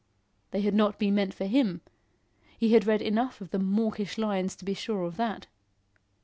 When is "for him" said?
1.35-1.81